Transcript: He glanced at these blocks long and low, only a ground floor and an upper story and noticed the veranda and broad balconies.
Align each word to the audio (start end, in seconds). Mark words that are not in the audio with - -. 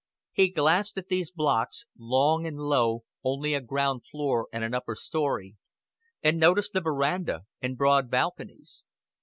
He 0.31 0.49
glanced 0.49 0.97
at 0.97 1.09
these 1.09 1.29
blocks 1.29 1.85
long 1.95 2.47
and 2.47 2.57
low, 2.57 3.03
only 3.23 3.53
a 3.53 3.61
ground 3.61 4.01
floor 4.09 4.47
and 4.51 4.63
an 4.63 4.73
upper 4.73 4.95
story 4.95 5.57
and 6.23 6.39
noticed 6.39 6.73
the 6.73 6.81
veranda 6.81 7.41
and 7.61 7.77
broad 7.77 8.09
balconies. 8.09 8.87